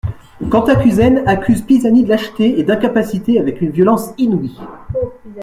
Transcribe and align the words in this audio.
Cantacuzène 0.49 1.21
accuse 1.27 1.61
Pisani 1.61 2.03
de 2.03 2.09
lâcheté 2.09 2.59
et 2.59 2.63
d'incapacité 2.63 3.39
avec 3.39 3.61
une 3.61 3.69
violence 3.69 4.15
inouïe. 4.17 4.57